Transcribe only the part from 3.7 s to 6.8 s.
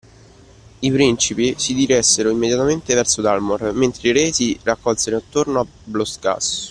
mentre i re si raccolsero attorno a Blostgas